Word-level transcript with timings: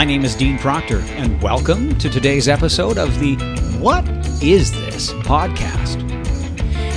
My 0.00 0.06
name 0.06 0.24
is 0.24 0.34
Dean 0.34 0.56
Proctor, 0.56 1.00
and 1.08 1.42
welcome 1.42 1.94
to 1.98 2.08
today's 2.08 2.48
episode 2.48 2.96
of 2.96 3.20
the 3.20 3.34
What 3.80 4.08
Is 4.42 4.72
This 4.72 5.12
podcast. 5.12 6.00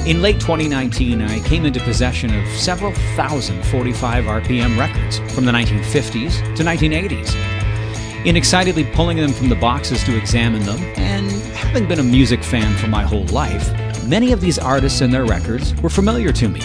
In 0.07 0.21
late 0.21 0.39
2019, 0.39 1.21
I 1.21 1.41
came 1.41 1.65
into 1.65 1.81
possession 1.81 2.33
of 2.33 2.47
several 2.57 2.93
thousand 3.17 3.61
45 3.65 4.23
RPM 4.23 4.79
records 4.79 5.17
from 5.35 5.43
the 5.43 5.51
1950s 5.51 6.55
to 6.55 6.63
1980s. 6.63 8.25
In 8.25 8.37
excitedly 8.37 8.85
pulling 8.85 9.17
them 9.17 9.33
from 9.33 9.49
the 9.49 9.55
boxes 9.55 10.01
to 10.05 10.17
examine 10.17 10.63
them, 10.63 10.81
and 10.95 11.29
having 11.57 11.85
been 11.85 11.99
a 11.99 12.03
music 12.03 12.41
fan 12.41 12.73
for 12.77 12.87
my 12.87 13.03
whole 13.03 13.25
life, 13.25 13.69
many 14.05 14.31
of 14.31 14.39
these 14.39 14.57
artists 14.57 15.01
and 15.01 15.13
their 15.13 15.25
records 15.25 15.75
were 15.81 15.89
familiar 15.89 16.31
to 16.31 16.47
me. 16.47 16.61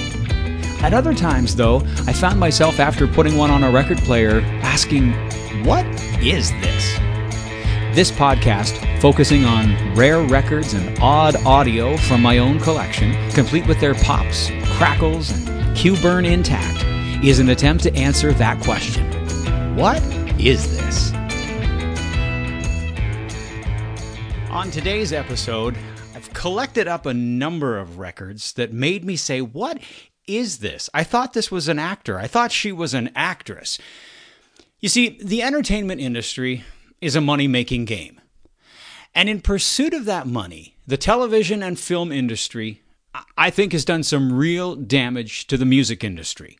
At 0.82 0.94
other 0.94 1.14
times, 1.14 1.56
though, 1.56 1.78
I 2.06 2.12
found 2.12 2.38
myself 2.38 2.78
after 2.78 3.08
putting 3.08 3.36
one 3.36 3.50
on 3.50 3.64
a 3.64 3.70
record 3.72 3.98
player 3.98 4.40
asking, 4.62 5.12
What 5.64 5.86
is 6.22 6.50
this? 6.60 6.98
This 7.94 8.10
podcast, 8.12 9.00
focusing 9.00 9.44
on 9.44 9.94
rare 9.94 10.22
records 10.22 10.72
and 10.72 10.98
odd 11.00 11.36
audio 11.44 11.96
from 11.96 12.22
my 12.22 12.38
own 12.38 12.60
collection, 12.60 13.30
complete 13.32 13.66
with 13.66 13.80
their 13.80 13.94
pops, 13.94 14.50
crackles, 14.76 15.30
and 15.30 15.76
cue 15.76 15.96
burn 15.96 16.24
intact, 16.24 16.84
is 17.24 17.38
an 17.38 17.48
attempt 17.50 17.82
to 17.82 17.94
answer 17.94 18.32
that 18.34 18.62
question 18.62 19.04
What 19.76 20.02
is 20.38 20.76
this? 20.76 21.12
On 24.50 24.70
today's 24.70 25.12
episode, 25.12 25.76
I've 26.14 26.32
collected 26.32 26.86
up 26.86 27.04
a 27.04 27.14
number 27.14 27.78
of 27.78 27.98
records 27.98 28.52
that 28.52 28.72
made 28.72 29.04
me 29.04 29.16
say, 29.16 29.40
What 29.40 29.78
is 30.26 30.58
this? 30.58 30.88
I 30.94 31.04
thought 31.04 31.32
this 31.32 31.50
was 31.50 31.68
an 31.68 31.78
actor. 31.78 32.18
I 32.18 32.26
thought 32.28 32.52
she 32.52 32.70
was 32.70 32.94
an 32.94 33.10
actress. 33.16 33.78
You 34.80 34.88
see, 34.88 35.18
the 35.20 35.42
entertainment 35.42 36.00
industry 36.00 36.64
is 37.00 37.16
a 37.16 37.20
money 37.20 37.48
making 37.48 37.84
game. 37.84 38.20
And 39.12 39.28
in 39.28 39.40
pursuit 39.40 39.92
of 39.92 40.04
that 40.04 40.26
money, 40.26 40.76
the 40.86 40.96
television 40.96 41.62
and 41.62 41.78
film 41.78 42.12
industry, 42.12 42.82
I 43.36 43.50
think, 43.50 43.72
has 43.72 43.84
done 43.84 44.04
some 44.04 44.32
real 44.32 44.76
damage 44.76 45.48
to 45.48 45.56
the 45.56 45.64
music 45.64 46.04
industry. 46.04 46.58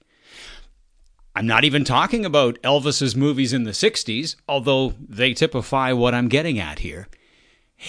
I'm 1.37 1.47
not 1.47 1.63
even 1.63 1.85
talking 1.85 2.25
about 2.25 2.61
Elvis's 2.63 3.15
movies 3.15 3.53
in 3.53 3.63
the 3.63 3.71
60s, 3.71 4.35
although 4.49 4.95
they 4.99 5.33
typify 5.33 5.93
what 5.93 6.15
I'm 6.15 6.27
getting 6.27 6.59
at 6.59 6.81
here. 6.81 7.07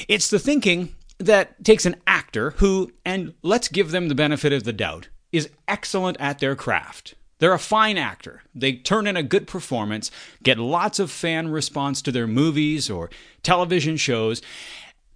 It's 0.07 0.29
the 0.29 0.37
thinking 0.37 0.93
that 1.17 1.63
takes 1.65 1.87
an 1.87 1.95
actor 2.05 2.51
who, 2.57 2.91
and 3.03 3.33
let's 3.41 3.67
give 3.67 3.89
them 3.89 4.07
the 4.07 4.13
benefit 4.13 4.53
of 4.53 4.63
the 4.63 4.73
doubt, 4.73 5.09
is 5.31 5.49
excellent 5.67 6.17
at 6.19 6.37
their 6.37 6.55
craft. 6.55 7.15
They're 7.39 7.53
a 7.53 7.59
fine 7.59 7.97
actor. 7.97 8.43
They 8.53 8.73
turn 8.73 9.07
in 9.07 9.17
a 9.17 9.23
good 9.23 9.47
performance, 9.47 10.11
get 10.43 10.57
lots 10.57 10.99
of 10.99 11.09
fan 11.09 11.47
response 11.49 12.01
to 12.03 12.11
their 12.11 12.27
movies 12.27 12.89
or 12.89 13.09
television 13.43 13.95
shows, 13.97 14.41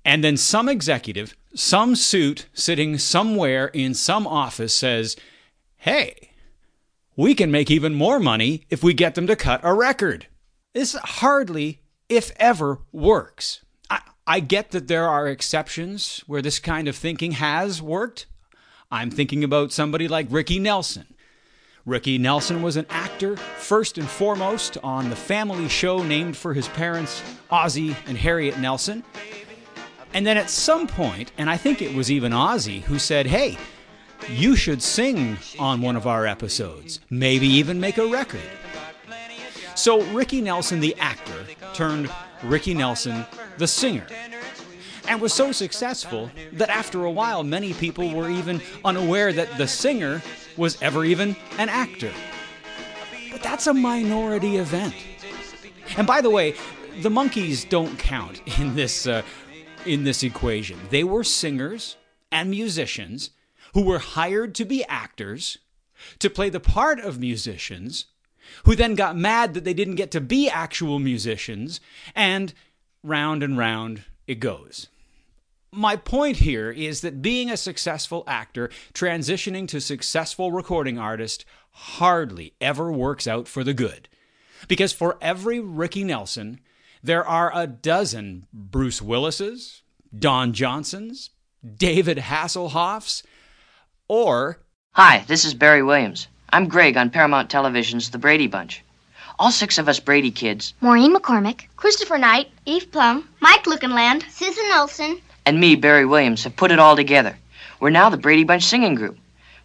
and 0.06 0.24
then 0.24 0.38
some 0.38 0.68
executive, 0.68 1.36
some 1.54 1.96
suit 1.96 2.48
sitting 2.54 2.98
somewhere 2.98 3.68
in 3.68 3.94
some 3.94 4.26
office 4.26 4.74
says, 4.74 5.16
Hey, 5.78 6.32
we 7.16 7.36
can 7.36 7.52
make 7.52 7.70
even 7.70 7.94
more 7.94 8.20
money 8.20 8.66
if 8.70 8.84
we 8.84 8.94
get 8.94 9.16
them 9.16 9.28
to 9.28 9.36
cut 9.36 9.62
a 9.64 9.74
record. 9.74 10.28
This 10.74 10.94
hardly, 10.94 11.82
if 12.10 12.32
ever, 12.38 12.80
works. 12.92 13.64
I, 13.90 14.02
I 14.26 14.40
get 14.40 14.72
that 14.72 14.88
there 14.88 15.08
are 15.08 15.28
exceptions 15.28 16.24
where 16.26 16.42
this 16.42 16.60
kind 16.60 16.88
of 16.88 16.96
thinking 16.96 17.34
has 17.34 17.82
worked. 17.82 18.26
I'm 18.90 19.12
thinking 19.12 19.44
about 19.44 19.72
somebody 19.72 20.08
like 20.08 20.28
Ricky 20.30 20.60
Nelson 20.60 21.14
Ricky 21.86 22.18
Nelson 22.18 22.62
was 22.62 22.78
an 22.78 22.86
actor, 22.90 23.36
first 23.36 23.98
and 23.98 24.08
foremost, 24.08 24.78
on 24.84 25.10
the 25.10 25.18
family 25.18 25.68
show 25.68 26.02
named 26.02 26.38
for 26.38 26.54
his 26.54 26.70
parents, 26.70 27.22
Ozzie 27.52 27.94
and 28.06 28.18
Harriet 28.18 28.58
Nelson. 28.58 29.04
And 30.14 30.26
then 30.26 30.38
at 30.38 30.50
some 30.50 30.88
point, 30.88 31.34
and 31.38 31.50
I 31.50 31.58
think 31.58 31.82
it 31.82 31.94
was 31.94 32.10
even 32.10 32.32
Ozzie 32.32 32.80
who 32.82 32.98
said, 33.00 33.26
Hey, 33.26 33.58
you 34.30 34.56
should 34.56 34.82
sing 34.82 35.38
on 35.60 35.82
one 35.82 35.98
of 35.98 36.08
our 36.08 36.26
episodes, 36.26 37.02
maybe 37.10 37.48
even 37.48 37.82
make 37.82 37.98
a 37.98 38.08
record. 38.08 38.40
So 39.76 40.04
Ricky 40.14 40.40
Nelson, 40.40 40.80
the 40.80 40.96
actor, 41.00 41.46
turned 41.74 42.10
Ricky 42.44 42.74
Nelson, 42.74 43.26
the 43.58 43.68
singer, 43.68 44.08
and 45.10 45.20
was 45.20 45.34
so 45.34 45.52
successful 45.52 46.32
that 46.54 46.70
after 46.70 47.04
a 47.04 47.12
while, 47.12 47.44
many 47.44 47.74
people 47.74 48.10
were 48.14 48.30
even 48.30 48.62
unaware 48.86 49.34
that 49.34 49.58
the 49.58 49.68
singer 49.68 50.22
was 50.58 50.82
ever 50.82 51.06
even 51.06 51.36
an 51.58 51.70
actor. 51.70 52.12
But 53.32 53.44
that's 53.44 53.68
a 53.68 53.74
minority 53.74 54.58
event. 54.58 54.96
And 55.98 56.08
by 56.08 56.22
the 56.22 56.30
way, 56.30 56.56
the 57.02 57.10
Monkees 57.10 57.68
don't 57.68 57.98
count 57.98 58.42
in 58.60 58.76
this 58.76 59.08
uh, 59.08 59.24
in 59.86 60.04
this 60.04 60.24
equation. 60.24 60.80
They 60.90 61.04
were 61.04 61.24
singers 61.24 61.98
and 62.32 62.50
musicians 62.50 63.32
who 63.74 63.84
were 63.84 64.00
hired 64.00 64.56
to 64.56 64.66
be 64.66 64.86
actors 64.86 65.58
to 66.20 66.30
play 66.30 66.50
the 66.50 66.60
part 66.60 67.00
of 67.00 67.20
musicians 67.20 68.06
who 68.66 68.76
then 68.76 68.96
got 68.96 69.18
mad 69.18 69.54
that 69.54 69.64
they 69.64 69.74
didn't 69.74 69.96
get 69.96 70.12
to 70.12 70.22
be 70.22 70.50
actual 70.50 71.00
musicians 71.00 71.80
and 72.16 72.54
round 73.04 73.44
and 73.44 73.58
round 73.58 74.04
it 74.28 74.36
goes. 74.36 74.88
My 75.76 75.96
point 75.96 76.38
here 76.38 76.70
is 76.70 77.02
that 77.02 77.24
being 77.24 77.50
a 77.50 77.58
successful 77.58 78.24
actor, 78.28 78.70
transitioning 78.94 79.68
to 79.70 79.82
successful 79.82 80.52
recording 80.52 81.00
artist, 81.00 81.46
hardly 81.72 82.54
ever 82.62 82.92
works 82.92 83.26
out 83.26 83.48
for 83.48 83.64
the 83.64 83.74
good. 83.74 84.08
Because 84.68 84.94
for 84.94 85.18
every 85.20 85.60
Ricky 85.60 86.04
Nelson, 86.04 86.60
there 87.02 87.26
are 87.26 87.52
a 87.56 87.66
dozen 87.66 88.46
Bruce 88.54 89.02
Willises, 89.02 89.82
Don 90.16 90.54
Johnsons, 90.54 91.32
David 91.66 92.20
Hasselhoffs, 92.20 93.24
or. 94.08 94.60
Hi, 94.92 95.26
this 95.28 95.44
is 95.44 95.56
Barry 95.56 95.82
Williams. 95.82 96.28
I'm 96.52 96.68
Greg 96.68 96.98
on 96.98 97.10
Paramount 97.10 97.50
Television's 97.50 98.12
The 98.12 98.20
Brady 98.20 98.46
Bunch. 98.46 98.84
All 99.40 99.50
six 99.50 99.80
of 99.80 99.90
us 99.90 100.00
Brady 100.00 100.30
kids. 100.30 100.76
Maureen 100.82 101.16
McCormick, 101.16 101.64
Christopher 101.78 102.20
Knight, 102.20 102.52
Eve 102.68 102.92
Plumb, 102.92 103.28
Mike 103.40 103.64
Lookinland, 103.64 104.30
Susan 104.30 104.66
Olson, 104.76 105.20
and 105.46 105.60
me, 105.60 105.76
Barry 105.76 106.06
Williams, 106.06 106.44
have 106.44 106.56
put 106.56 106.72
it 106.72 106.80
all 106.80 106.96
together. 106.96 107.38
We're 107.80 107.90
now 107.90 108.10
the 108.10 108.18
Brady 108.18 108.44
Bunch 108.44 108.64
singing 108.64 108.96
group. 108.96 109.18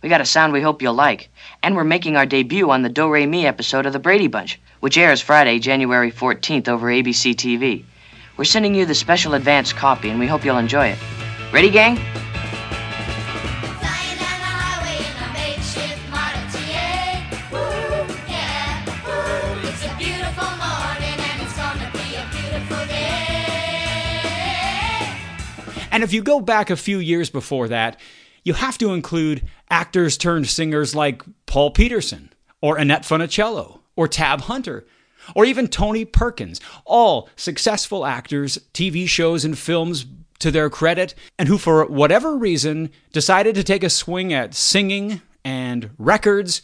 We 0.03 0.09
got 0.09 0.21
a 0.21 0.27
sound 0.27 0.53
we 0.53 0.61
hope 0.61 0.83
you'll 0.83 0.95
like, 0.95 1.29
and 1.63 1.75
we're 1.75 1.85
making 1.85 2.17
our 2.17 2.27
debut 2.27 2.71
on 2.71 2.83
the 2.83 2.89
Do 2.89 3.11
Re 3.11 3.27
Mi 3.27 3.47
episode 3.47 3.87
of 3.87 3.93
the 3.93 3.99
Brady 3.99 4.29
Bunch, 4.29 4.61
which 4.81 4.99
airs 4.99 5.21
Friday, 5.21 5.59
January 5.59 6.13
14th 6.13 6.69
over 6.69 6.87
ABC 6.89 7.35
TV. 7.35 7.85
We're 8.37 8.45
sending 8.45 8.75
you 8.75 8.87
the 8.87 8.95
special 8.95 9.35
advance 9.35 9.73
copy, 9.73 10.11
and 10.11 10.21
we 10.21 10.27
hope 10.27 10.45
you'll 10.45 10.59
enjoy 10.59 10.89
it. 10.89 10.99
Ready, 11.53 11.71
gang? 11.71 11.99
And 25.99 26.05
if 26.05 26.13
you 26.13 26.23
go 26.23 26.39
back 26.39 26.71
a 26.71 26.77
few 26.77 27.01
years 27.01 27.29
before 27.29 27.67
that, 27.67 27.99
you 28.45 28.55
have 28.55 28.79
to 28.79 28.93
include 28.93 29.43
actors 29.69 30.17
turned 30.17 30.47
singers 30.47 30.95
like 30.95 31.25
Paul 31.47 31.73
Petersen 31.73 32.33
or 32.61 32.79
Annette 32.79 33.03
Funicello 33.03 33.81
or 33.97 34.07
Tab 34.07 34.43
Hunter 34.43 34.87
or 35.35 35.45
even 35.45 35.67
Tony 35.67 36.05
Perkins, 36.05 36.61
all 36.85 37.29
successful 37.35 38.07
actors, 38.07 38.61
TV 38.73 39.09
shows, 39.09 39.45
and 39.45 39.59
films 39.59 40.07
to 40.39 40.53
their 40.53 40.71
credit, 40.71 41.17
and 41.37 41.49
who, 41.49 41.59
for 41.59 41.85
whatever 41.87 42.37
reason, 42.37 42.93
decided 43.13 43.57
to 43.57 43.65
take 43.65 43.83
a 43.83 43.91
swing 43.91 44.33
at 44.33 44.55
singing 44.55 45.21
and 45.45 45.91
records. 45.99 46.63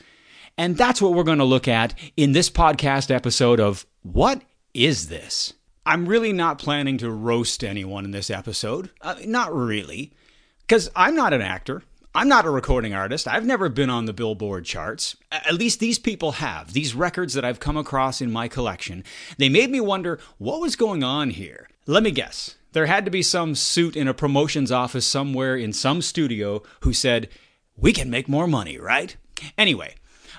And 0.56 0.76
that's 0.76 1.02
what 1.02 1.12
we're 1.12 1.24
going 1.24 1.38
to 1.38 1.44
look 1.44 1.66
at 1.66 1.98
in 2.16 2.30
this 2.30 2.50
podcast 2.50 3.10
episode 3.10 3.58
of 3.58 3.84
What 4.02 4.42
is 4.74 5.08
This? 5.08 5.54
I'm 5.86 6.06
really 6.06 6.32
not 6.32 6.58
planning 6.58 6.98
to 6.98 7.10
roast 7.10 7.62
anyone 7.62 8.04
in 8.04 8.10
this 8.10 8.30
episode. 8.30 8.90
Uh, 9.00 9.16
not 9.26 9.54
really. 9.54 10.12
Because 10.60 10.90
I'm 10.96 11.14
not 11.14 11.34
an 11.34 11.42
actor. 11.42 11.82
I'm 12.14 12.28
not 12.28 12.46
a 12.46 12.50
recording 12.50 12.94
artist. 12.94 13.26
I've 13.26 13.44
never 13.44 13.68
been 13.68 13.90
on 13.90 14.06
the 14.06 14.12
Billboard 14.12 14.64
charts. 14.64 15.16
At 15.32 15.54
least 15.54 15.80
these 15.80 15.98
people 15.98 16.32
have. 16.32 16.72
These 16.72 16.94
records 16.94 17.34
that 17.34 17.44
I've 17.44 17.60
come 17.60 17.76
across 17.76 18.20
in 18.20 18.32
my 18.32 18.48
collection. 18.48 19.04
They 19.36 19.48
made 19.48 19.68
me 19.68 19.80
wonder 19.80 20.20
what 20.38 20.60
was 20.60 20.76
going 20.76 21.02
on 21.02 21.30
here. 21.30 21.68
Let 21.86 22.02
me 22.02 22.12
guess. 22.12 22.54
There 22.72 22.86
had 22.86 23.04
to 23.04 23.10
be 23.10 23.22
some 23.22 23.54
suit 23.54 23.96
in 23.96 24.08
a 24.08 24.14
promotions 24.14 24.72
office 24.72 25.06
somewhere 25.06 25.56
in 25.56 25.72
some 25.72 26.00
studio 26.00 26.62
who 26.80 26.92
said, 26.92 27.28
We 27.76 27.92
can 27.92 28.10
make 28.10 28.28
more 28.28 28.46
money, 28.46 28.78
right? 28.78 29.16
Anyway, 29.58 29.96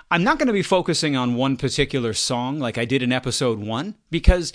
I'm 0.10 0.24
not 0.24 0.38
going 0.38 0.48
to 0.48 0.54
be 0.54 0.62
focusing 0.62 1.16
on 1.16 1.36
one 1.36 1.58
particular 1.58 2.14
song 2.14 2.60
like 2.60 2.78
I 2.78 2.86
did 2.86 3.04
in 3.04 3.12
episode 3.12 3.60
one 3.60 3.96
because 4.12 4.54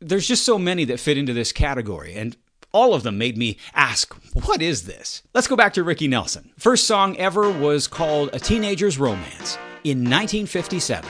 there's 0.00 0.26
just 0.26 0.44
so 0.44 0.58
many 0.58 0.84
that 0.86 1.00
fit 1.00 1.18
into 1.18 1.32
this 1.32 1.52
category, 1.52 2.14
and 2.14 2.36
all 2.72 2.94
of 2.94 3.02
them 3.02 3.18
made 3.18 3.36
me 3.36 3.58
ask, 3.74 4.14
what 4.44 4.62
is 4.62 4.84
this? 4.84 5.22
Let's 5.34 5.48
go 5.48 5.56
back 5.56 5.74
to 5.74 5.82
Ricky 5.82 6.08
Nelson. 6.08 6.50
First 6.58 6.86
song 6.86 7.16
ever 7.16 7.50
was 7.50 7.86
called 7.86 8.30
A 8.32 8.38
Teenager's 8.38 8.98
Romance 8.98 9.58
in 9.84 9.98
1957. 9.98 11.08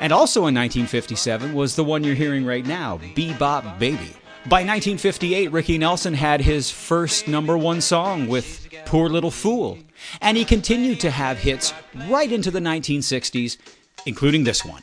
And 0.00 0.12
also 0.12 0.40
in 0.40 0.54
1957 0.54 1.54
was 1.54 1.76
the 1.76 1.84
one 1.84 2.04
you're 2.04 2.14
hearing 2.14 2.44
right 2.44 2.64
now, 2.64 2.98
Bebop 3.14 3.78
Baby. 3.78 4.10
By 4.46 4.60
1958, 4.60 5.52
Ricky 5.52 5.78
Nelson 5.78 6.14
had 6.14 6.40
his 6.40 6.70
first 6.70 7.26
number 7.26 7.56
one 7.56 7.80
song 7.80 8.28
with 8.28 8.68
Poor 8.84 9.08
Little 9.08 9.30
Fool. 9.30 9.78
And 10.20 10.36
he 10.36 10.44
continued 10.44 11.00
to 11.00 11.10
have 11.10 11.38
hits 11.38 11.72
right 12.08 12.30
into 12.30 12.50
the 12.50 12.60
1960s, 12.60 13.56
including 14.04 14.44
this 14.44 14.64
one. 14.64 14.82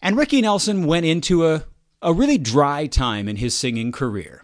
And 0.00 0.16
Ricky 0.16 0.40
Nelson 0.40 0.86
went 0.86 1.06
into 1.06 1.46
a, 1.46 1.64
a 2.02 2.12
really 2.12 2.38
dry 2.38 2.86
time 2.86 3.28
in 3.28 3.36
his 3.36 3.56
singing 3.56 3.92
career. 3.92 4.42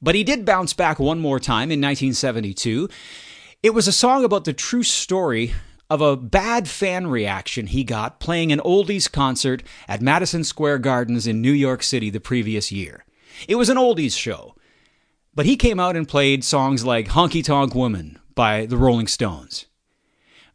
But 0.00 0.14
he 0.14 0.24
did 0.24 0.44
bounce 0.44 0.72
back 0.72 0.98
one 0.98 1.20
more 1.20 1.40
time 1.40 1.70
in 1.70 1.80
1972. 1.80 2.88
It 3.62 3.70
was 3.70 3.88
a 3.88 3.92
song 3.92 4.24
about 4.24 4.44
the 4.44 4.52
true 4.52 4.82
story 4.82 5.54
of 5.90 6.00
a 6.00 6.16
bad 6.16 6.68
fan 6.68 7.06
reaction 7.06 7.66
he 7.66 7.82
got 7.82 8.20
playing 8.20 8.52
an 8.52 8.60
oldies 8.60 9.10
concert 9.10 9.62
at 9.88 10.02
Madison 10.02 10.44
Square 10.44 10.78
Gardens 10.78 11.26
in 11.26 11.40
New 11.40 11.52
York 11.52 11.82
City 11.82 12.10
the 12.10 12.20
previous 12.20 12.70
year. 12.70 13.04
It 13.46 13.54
was 13.54 13.68
an 13.68 13.76
oldies 13.76 14.16
show, 14.16 14.54
but 15.34 15.46
he 15.46 15.56
came 15.56 15.80
out 15.80 15.96
and 15.96 16.06
played 16.06 16.44
songs 16.44 16.84
like 16.84 17.08
Honky 17.08 17.42
Tonk 17.42 17.74
Woman 17.74 18.18
by 18.34 18.66
the 18.66 18.76
Rolling 18.76 19.06
Stones. 19.06 19.66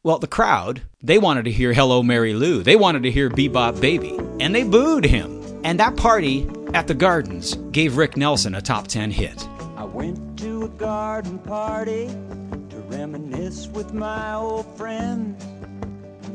Well, 0.05 0.19
the 0.19 0.27
crowd, 0.27 0.81
they 1.01 1.17
wanted 1.17 1.45
to 1.45 1.51
hear 1.51 1.71
Hello 1.71 2.03
Mary 2.03 2.33
Lou. 2.33 2.61
They 2.61 2.75
wanted 2.75 3.03
to 3.03 3.11
hear 3.11 3.29
Bebop 3.29 3.79
Baby. 3.79 4.19
And 4.41 4.53
they 4.53 4.63
booed 4.63 5.05
him. 5.05 5.41
And 5.63 5.79
that 5.79 5.95
party 5.95 6.45
at 6.73 6.87
the 6.87 6.93
Gardens 6.93 7.55
gave 7.71 7.95
Rick 7.95 8.17
Nelson 8.17 8.53
a 8.53 8.61
top 8.61 8.87
10 8.87 9.11
hit. 9.11 9.47
I 9.77 9.85
went 9.85 10.37
to 10.39 10.65
a 10.65 10.67
garden 10.67 11.39
party 11.39 12.07
to 12.07 12.75
reminisce 12.89 13.67
with 13.67 13.93
my 13.93 14.33
old 14.33 14.65
friends. 14.75 15.41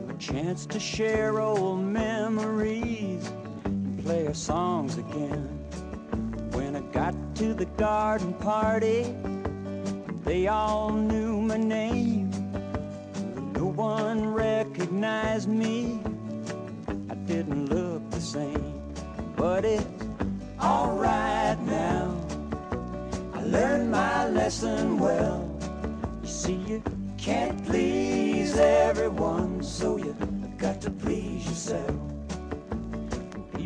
A 0.09 0.15
chance 0.15 0.65
to 0.65 0.81
share 0.81 1.39
old 1.39 1.81
memories 1.81 3.31
and 3.67 4.03
play 4.03 4.27
our 4.27 4.33
songs 4.33 4.97
again. 4.97 5.45
When 6.53 6.75
I 6.75 6.81
got 6.91 7.15
to 7.37 7.53
the 7.53 7.67
garden 7.77 8.33
party, 8.33 9.15
they 10.25 10.47
all 10.47 10.91
knew 10.91 11.43
my 11.43 11.59
name. 11.59 12.08
Recognized 15.39 15.49
me. 15.49 16.01
I 17.09 17.15
didn't 17.15 17.67
look 17.67 18.11
the 18.11 18.21
same, 18.21 18.83
but 19.37 19.65
it's 19.65 19.85
alright 20.61 21.61
now. 21.63 22.13
I 23.35 23.43
learned 23.45 23.89
my 23.93 24.29
lesson 24.31 24.99
well. 24.99 25.49
You 26.23 26.29
see, 26.29 26.55
you 26.55 26.83
can't 27.19 27.65
please 27.67 28.57
everyone, 28.57 29.63
so 29.63 29.97
you 29.97 30.17
got 30.57 30.81
to 30.81 30.91
please 30.91 31.47
yourself. 31.47 31.95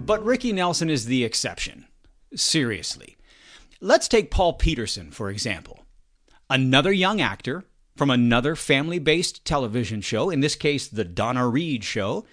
But 0.04 0.22
Ricky 0.24 0.52
Nelson 0.52 0.90
is 0.90 1.06
the 1.06 1.24
exception. 1.24 1.86
Seriously. 2.34 3.16
Let's 3.80 4.08
take 4.08 4.30
Paul 4.30 4.54
Petersen, 4.54 5.10
for 5.10 5.30
example. 5.30 5.86
Another 6.50 6.92
young 6.92 7.22
actor 7.22 7.64
from 7.96 8.10
another 8.10 8.56
family 8.56 8.98
based 8.98 9.44
television 9.44 10.00
show, 10.00 10.30
in 10.30 10.40
this 10.40 10.54
case, 10.54 10.88
The 10.88 11.04
Donna 11.04 11.48
Reed 11.48 11.84
Show. 11.84 12.24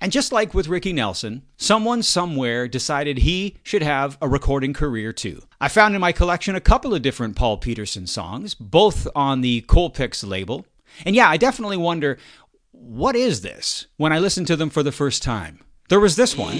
And 0.00 0.12
just 0.12 0.32
like 0.32 0.52
with 0.52 0.68
Ricky 0.68 0.92
Nelson, 0.92 1.42
someone 1.56 2.02
somewhere 2.02 2.68
decided 2.68 3.18
he 3.18 3.56
should 3.62 3.82
have 3.82 4.18
a 4.20 4.28
recording 4.28 4.74
career 4.74 5.12
too. 5.12 5.42
I 5.60 5.68
found 5.68 5.94
in 5.94 6.00
my 6.00 6.12
collection 6.12 6.54
a 6.54 6.60
couple 6.60 6.94
of 6.94 7.02
different 7.02 7.36
Paul 7.36 7.56
Petersen 7.56 8.06
songs, 8.06 8.54
both 8.54 9.08
on 9.14 9.40
the 9.40 9.62
Colpix 9.62 10.28
label. 10.28 10.66
And 11.06 11.16
yeah, 11.16 11.28
I 11.28 11.36
definitely 11.36 11.78
wonder 11.78 12.18
what 12.72 13.16
is 13.16 13.40
this 13.40 13.86
when 13.96 14.12
I 14.12 14.18
listen 14.18 14.44
to 14.46 14.56
them 14.56 14.70
for 14.70 14.82
the 14.82 14.92
first 14.92 15.22
time? 15.22 15.60
There 15.88 16.00
was 16.00 16.16
this 16.16 16.36
one. 16.36 16.56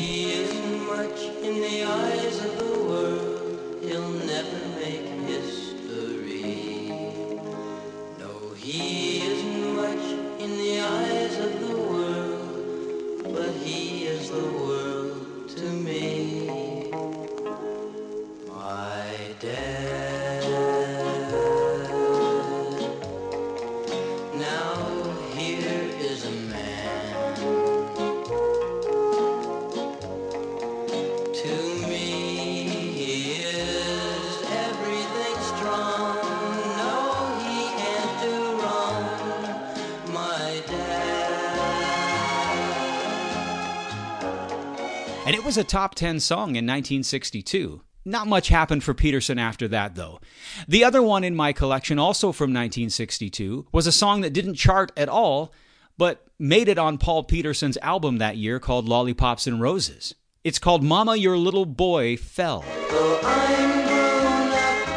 And 45.29 45.37
it 45.37 45.45
was 45.45 45.59
a 45.59 45.65
top 45.65 45.95
10 45.95 46.21
song 46.21 46.57
in 46.57 46.65
1962. 46.65 47.83
Not 48.05 48.27
much 48.27 48.49
happened 48.49 48.83
for 48.83 48.95
Petersen 48.95 49.39
after 49.39 49.69
that, 49.69 49.95
though. 49.95 50.21
The 50.67 50.83
other 50.83 51.03
one 51.03 51.23
in 51.23 51.37
my 51.37 51.53
collection, 51.53 51.99
also 51.99 52.33
from 52.33 52.51
1962, 52.51 53.67
was 53.71 53.87
a 53.87 53.93
song 53.93 54.23
that 54.23 54.33
didn't 54.33 54.55
chart 54.55 54.91
at 54.97 55.09
all, 55.09 55.53
but 55.99 56.27
made 56.39 56.69
it 56.69 56.79
on 56.79 56.99
Paul 56.99 57.25
Petersen's 57.25 57.77
album 57.79 58.17
that 58.19 58.39
year 58.39 58.59
called 58.59 58.89
Lollipops 58.89 59.47
and 59.47 59.61
Roses. 59.61 60.15
It's 60.49 60.59
called 60.59 60.83
Mama 60.83 61.15
Your 61.15 61.37
Little 61.37 61.67
Boy 61.67 62.17
Fell. 62.17 62.65
Though 62.89 63.21
I'm 63.23 63.71
grown 63.87 64.49
up, 64.49 64.89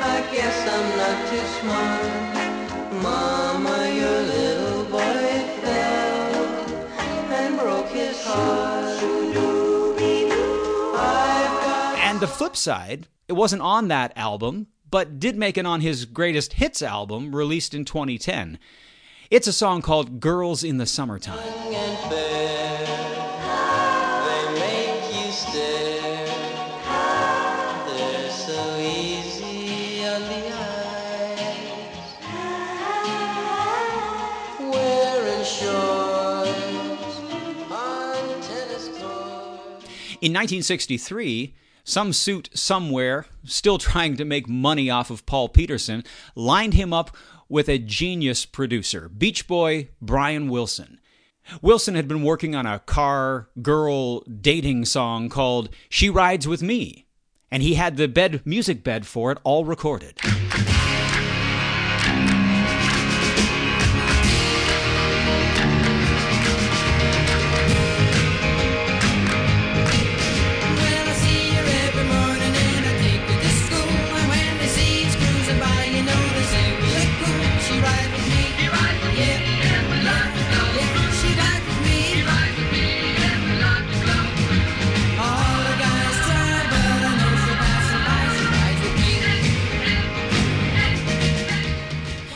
I 0.00 0.24
guess 0.32 0.56
I'm 0.68 0.96
not 0.96 1.28
too 1.28 1.44
smart. 1.58 3.02
Mama, 3.02 3.90
your 3.92 4.22
little 4.22 4.84
boy 4.84 5.42
fell 5.60 6.54
and 7.32 7.58
broke 7.58 7.88
his 7.88 8.24
heart. 8.24 9.02
And 11.98 12.20
the 12.20 12.28
flip 12.28 12.56
side, 12.56 13.08
it 13.26 13.32
wasn't 13.32 13.62
on 13.62 13.88
that 13.88 14.12
album, 14.14 14.68
but 14.88 15.18
did 15.18 15.36
make 15.36 15.58
it 15.58 15.66
on 15.66 15.80
his 15.80 16.04
greatest 16.04 16.52
hits 16.52 16.80
album 16.80 17.34
released 17.34 17.74
in 17.74 17.84
2010. 17.84 18.56
It's 19.32 19.48
a 19.48 19.52
song 19.52 19.82
called 19.82 20.20
Girls 20.20 20.62
in 20.62 20.76
the 20.76 20.86
Summertime. 20.86 21.40
In 40.22 40.30
1963, 40.30 41.52
some 41.82 42.12
suit 42.12 42.48
somewhere, 42.54 43.26
still 43.42 43.76
trying 43.76 44.16
to 44.18 44.24
make 44.24 44.48
money 44.48 44.88
off 44.88 45.10
of 45.10 45.26
Paul 45.26 45.48
Petersen, 45.48 46.04
lined 46.36 46.74
him 46.74 46.92
up 46.92 47.16
with 47.48 47.68
a 47.68 47.76
genius 47.76 48.46
producer, 48.46 49.08
Beach 49.08 49.48
Boy 49.48 49.88
Brian 50.00 50.48
Wilson. 50.48 51.00
Wilson 51.60 51.96
had 51.96 52.06
been 52.06 52.22
working 52.22 52.54
on 52.54 52.66
a 52.66 52.78
car 52.78 53.48
girl 53.62 54.20
dating 54.20 54.84
song 54.84 55.28
called 55.28 55.70
She 55.88 56.08
Rides 56.08 56.46
With 56.46 56.62
Me, 56.62 57.08
and 57.50 57.60
he 57.60 57.74
had 57.74 57.96
the 57.96 58.06
bed 58.06 58.42
music 58.44 58.84
bed 58.84 59.08
for 59.08 59.32
it 59.32 59.38
all 59.42 59.64
recorded. 59.64 60.20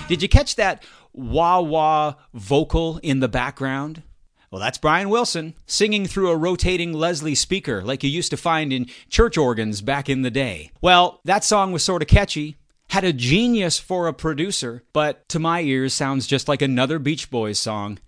Did 0.08 0.22
you 0.22 0.28
catch 0.28 0.54
that 0.54 0.84
wah 1.12 1.60
wah 1.60 2.14
vocal 2.32 2.98
in 3.02 3.18
the 3.18 3.28
background? 3.28 4.02
Well, 4.50 4.60
that's 4.60 4.78
Brian 4.78 5.08
Wilson 5.08 5.54
singing 5.66 6.06
through 6.06 6.30
a 6.30 6.36
rotating 6.36 6.92
Leslie 6.92 7.34
speaker 7.34 7.82
like 7.82 8.04
you 8.04 8.10
used 8.10 8.30
to 8.30 8.36
find 8.36 8.72
in 8.72 8.86
church 9.08 9.36
organs 9.36 9.82
back 9.82 10.08
in 10.08 10.22
the 10.22 10.30
day. 10.30 10.70
Well, 10.80 11.20
that 11.24 11.42
song 11.42 11.72
was 11.72 11.82
sort 11.82 12.02
of 12.02 12.08
catchy, 12.08 12.56
had 12.90 13.02
a 13.02 13.12
genius 13.12 13.80
for 13.80 14.06
a 14.06 14.14
producer, 14.14 14.84
but 14.92 15.28
to 15.30 15.40
my 15.40 15.62
ears 15.62 15.92
sounds 15.92 16.28
just 16.28 16.46
like 16.46 16.62
another 16.62 17.00
Beach 17.00 17.28
Boys 17.28 17.58
song, 17.58 17.98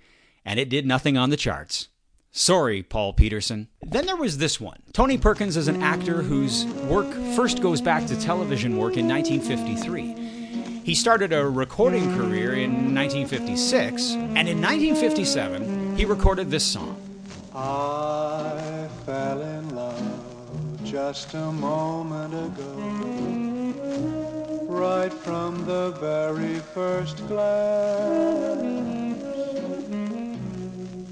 and 0.45 0.61
it 0.61 0.71
did 0.71 0.87
nothing 0.87 1.19
on 1.19 1.31
the 1.31 1.37
charts. 1.37 1.89
Sorry, 2.31 2.85
Paul 2.85 3.15
Petersen. 3.15 3.67
Then 3.83 4.07
there 4.07 4.15
was 4.15 4.39
this 4.39 4.61
one. 4.61 4.81
Tony 4.93 5.19
Perkins 5.19 5.57
is 5.57 5.67
an 5.67 5.83
actor 5.83 6.23
whose 6.23 6.65
work 6.85 7.13
first 7.35 7.61
goes 7.61 7.81
back 7.81 8.07
to 8.07 8.21
television 8.21 8.77
work 8.77 8.97
in 8.97 9.09
1953. 9.09 10.28
He 10.89 10.95
started 10.95 11.35
a 11.35 11.47
recording 11.47 12.17
career 12.17 12.55
in 12.55 12.95
1956, 12.95 14.13
and 14.13 14.49
in 14.49 14.59
1957, 14.59 15.99
he 15.99 16.07
recorded 16.07 16.51
this 16.51 16.65
song. 16.65 16.97
I 17.55 18.89
fell 19.05 19.43
in 19.43 19.77
love 19.77 20.81
just 20.85 21.35
a 21.35 21.53
moment 21.53 22.33
ago. 22.33 22.73
Right 24.67 25.13
from 25.13 25.67
the 25.67 25.91
very 26.01 26.59
first 26.73 27.19
glance. 27.29 29.23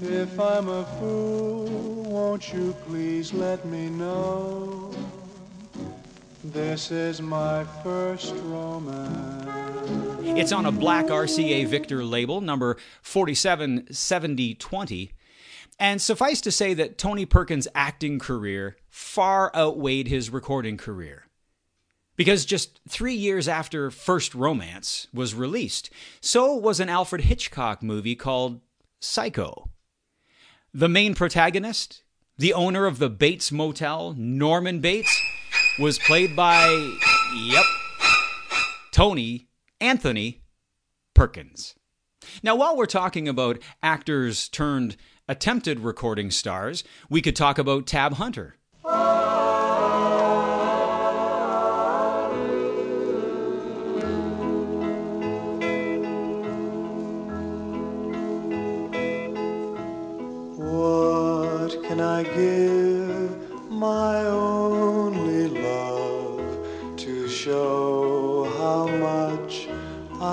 If 0.01 0.39
I'm 0.39 0.69
a 0.69 0.85
fool, 0.99 1.67
won't 2.09 2.51
you 2.51 2.75
please 2.87 3.31
let 3.31 3.63
me 3.63 3.91
know? 3.91 4.91
This 6.43 6.89
is 6.89 7.21
my 7.21 7.63
first 7.83 8.33
romance. 8.45 9.36
It's 10.35 10.51
on 10.51 10.65
a 10.65 10.71
black 10.71 11.07
RCA 11.07 11.67
Victor 11.67 12.03
label, 12.03 12.41
number 12.41 12.77
477020. 13.01 15.11
And 15.79 16.01
suffice 16.01 16.41
to 16.41 16.51
say 16.51 16.73
that 16.73 16.97
Tony 16.97 17.25
Perkins' 17.25 17.67
acting 17.73 18.19
career 18.19 18.75
far 18.89 19.55
outweighed 19.55 20.07
his 20.07 20.29
recording 20.29 20.77
career. 20.77 21.27
Because 22.15 22.45
just 22.45 22.79
three 22.87 23.13
years 23.13 23.47
after 23.47 23.89
First 23.89 24.35
Romance 24.35 25.07
was 25.13 25.33
released, 25.33 25.89
so 26.19 26.53
was 26.53 26.79
an 26.79 26.89
Alfred 26.89 27.21
Hitchcock 27.21 27.81
movie 27.81 28.15
called 28.15 28.59
Psycho. 28.99 29.69
The 30.73 30.89
main 30.89 31.15
protagonist, 31.15 32.03
the 32.37 32.53
owner 32.53 32.85
of 32.85 32.99
the 32.99 33.09
Bates 33.09 33.51
Motel, 33.51 34.13
Norman 34.17 34.81
Bates, 34.81 35.21
was 35.79 35.99
played 35.99 36.35
by, 36.35 36.67
yep, 37.35 37.65
Tony 38.91 39.46
Anthony 39.79 40.41
Perkins. 41.13 41.75
Now, 42.41 42.55
while 42.55 42.75
we're 42.75 42.85
talking 42.85 43.27
about 43.27 43.59
actors 43.83 44.49
turned 44.49 44.97
attempted 45.27 45.79
recording 45.79 46.31
stars, 46.31 46.83
we 47.09 47.21
could 47.21 47.35
talk 47.35 47.57
about 47.57 47.85
Tab 47.85 48.13
Hunter. 48.13 48.55
What 60.55 61.83
can 61.83 61.99
I 62.01 62.23
give 62.23 63.69
my 63.69 64.25
only 64.25 65.47
love 65.49 66.97
to 66.97 67.29
show 67.29 67.76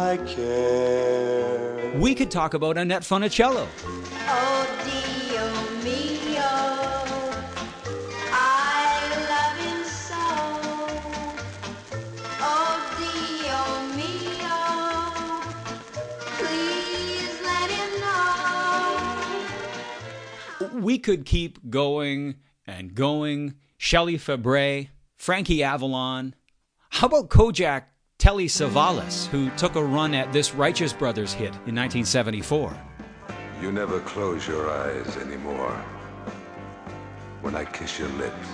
I 0.05 0.19
care? 0.19 1.93
We 1.97 2.15
could 2.15 2.31
talk 2.31 2.53
about 2.53 2.77
Annette 2.77 3.05
Funicello. 3.05 3.67
Oh, 4.29 4.67
Dio 4.85 5.47
mio, 5.83 6.43
I 8.31 9.09
love 9.33 9.57
him 9.65 9.83
so. 9.85 10.25
Oh, 12.39 12.77
Dio 13.01 13.61
mio, 13.97 14.61
please 16.37 17.35
let 17.43 17.71
him 17.71 17.93
know. 20.71 20.81
We 20.81 20.99
could 20.99 21.25
keep 21.25 21.71
going 21.71 22.35
and 22.67 22.95
going. 22.95 23.55
Shelley 23.79 24.19
Fabares, 24.19 24.89
Frankie 25.17 25.63
Avalon. 25.63 26.35
How 26.91 27.07
about 27.07 27.31
Kojak 27.31 27.85
Telly 28.25 28.47
Savalas, 28.47 29.27
who 29.27 29.51
took 29.51 29.77
a 29.77 29.85
run 29.85 30.15
at 30.15 30.33
this 30.33 30.55
Righteous 30.55 30.95
Brothers 30.95 31.35
hit 31.35 31.53
in 31.67 31.75
1974? 31.75 32.75
You 33.61 33.71
never 33.71 34.01
close 34.01 34.49
your 34.49 34.71
eyes 34.71 35.19
anymore 35.19 35.73
when 37.43 37.55
I 37.55 37.67
kiss 37.67 37.99
your 37.99 38.09
lips. 38.09 38.49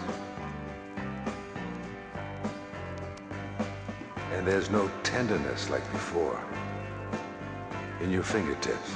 And 4.33 4.45
there's 4.45 4.71
no 4.71 4.91
tenderness 5.05 5.71
like 5.71 5.89
before 5.93 6.43
in 8.01 8.11
your 8.11 8.25
fingertips. 8.25 8.93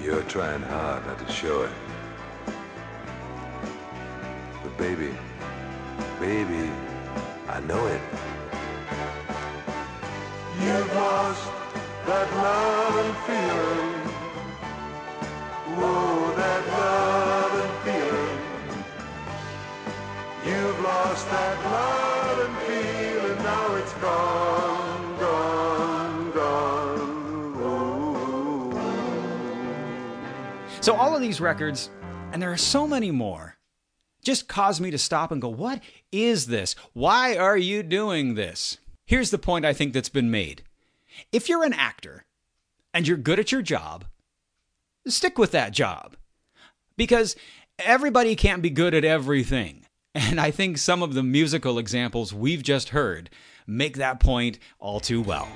You're 0.00 0.22
trying 0.28 0.62
hard 0.62 1.04
not 1.04 1.18
to 1.18 1.32
show 1.32 1.62
it. 1.62 1.70
But 4.62 4.78
baby, 4.78 5.12
baby, 6.20 6.70
I 7.48 7.60
know 7.60 7.86
it. 7.86 8.00
You've 10.60 10.94
lost 10.94 11.50
that 12.06 12.32
love 12.32 12.96
and 13.04 13.16
feeling. 13.26 13.94
Oh, 15.78 16.32
that 16.36 16.66
love 16.68 17.54
and 17.62 17.74
feeling. 17.84 18.40
You've 20.46 20.80
lost 20.80 21.28
that 21.30 21.64
love 21.64 22.38
and 22.46 22.56
feeling. 22.66 23.38
Now 23.42 23.74
it's 23.76 23.92
gone, 23.94 25.18
gone, 25.18 26.32
gone. 26.32 27.00
Oh. 27.58 28.72
So, 30.80 30.94
all 30.94 31.14
of 31.14 31.20
these 31.20 31.40
records, 31.40 31.90
and 32.32 32.40
there 32.40 32.52
are 32.52 32.56
so 32.56 32.86
many 32.86 33.10
more, 33.10 33.55
just 34.26 34.48
cause 34.48 34.80
me 34.80 34.90
to 34.90 34.98
stop 34.98 35.30
and 35.30 35.40
go, 35.40 35.48
What 35.48 35.80
is 36.10 36.46
this? 36.46 36.74
Why 36.92 37.36
are 37.36 37.56
you 37.56 37.84
doing 37.84 38.34
this? 38.34 38.78
Here's 39.06 39.30
the 39.30 39.38
point 39.38 39.64
I 39.64 39.72
think 39.72 39.92
that's 39.92 40.08
been 40.08 40.32
made. 40.32 40.64
If 41.30 41.48
you're 41.48 41.64
an 41.64 41.72
actor 41.72 42.24
and 42.92 43.06
you're 43.06 43.16
good 43.16 43.38
at 43.38 43.52
your 43.52 43.62
job, 43.62 44.04
stick 45.06 45.38
with 45.38 45.52
that 45.52 45.72
job. 45.72 46.16
Because 46.96 47.36
everybody 47.78 48.34
can't 48.34 48.62
be 48.62 48.70
good 48.70 48.92
at 48.92 49.04
everything. 49.04 49.82
And 50.18 50.40
I 50.40 50.50
think 50.50 50.78
some 50.78 51.02
of 51.02 51.12
the 51.12 51.22
musical 51.22 51.78
examples 51.78 52.32
we've 52.32 52.62
just 52.62 52.88
heard 52.88 53.28
make 53.66 53.98
that 53.98 54.18
point 54.18 54.58
all 54.78 54.98
too 54.98 55.20
well. 55.20 55.46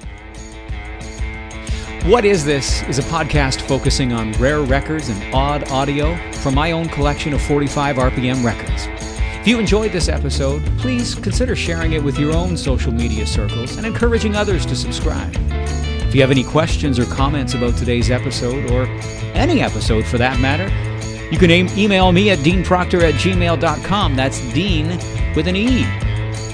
What 2.04 2.24
is 2.24 2.46
This 2.46 2.82
is 2.84 2.98
a 2.98 3.02
podcast 3.02 3.60
focusing 3.60 4.14
on 4.14 4.32
rare 4.32 4.62
records 4.62 5.10
and 5.10 5.34
odd 5.34 5.70
audio 5.70 6.16
from 6.32 6.54
my 6.54 6.72
own 6.72 6.88
collection 6.88 7.34
of 7.34 7.42
45 7.42 7.96
RPM 7.96 8.42
records. 8.42 8.88
If 9.38 9.46
you 9.46 9.58
enjoyed 9.58 9.92
this 9.92 10.08
episode, 10.08 10.64
please 10.78 11.14
consider 11.14 11.54
sharing 11.54 11.92
it 11.92 12.02
with 12.02 12.18
your 12.18 12.32
own 12.32 12.56
social 12.56 12.90
media 12.90 13.26
circles 13.26 13.76
and 13.76 13.86
encouraging 13.86 14.34
others 14.34 14.64
to 14.66 14.74
subscribe. 14.74 15.30
If 15.50 16.14
you 16.14 16.22
have 16.22 16.30
any 16.30 16.42
questions 16.42 16.98
or 16.98 17.04
comments 17.04 17.52
about 17.52 17.76
today's 17.76 18.10
episode, 18.10 18.70
or 18.70 18.86
any 19.34 19.60
episode 19.60 20.06
for 20.06 20.16
that 20.16 20.40
matter, 20.40 20.68
you 21.30 21.38
can 21.38 21.50
email 21.78 22.12
me 22.12 22.30
at 22.30 22.38
deanproctor 22.38 23.02
at 23.02 23.14
gmail.com. 23.14 24.16
That's 24.16 24.40
Dean 24.54 24.88
with 25.36 25.46
an 25.46 25.54
E. 25.54 25.84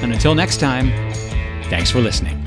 And 0.02 0.12
until 0.12 0.34
next 0.34 0.58
time, 0.58 0.90
thanks 1.70 1.90
for 1.90 2.00
listening. 2.00 2.45